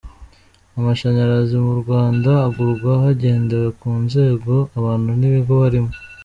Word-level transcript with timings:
Amashanyarazi 0.77 1.55
mu 1.65 1.73
Rwanda 1.81 2.29
agurwa 2.47 2.91
hagendewe 3.03 3.67
ku 3.79 3.89
nzego 4.03 4.53
abantu 4.77 5.09
n’ibigo 5.19 5.53
barimo. 5.61 5.91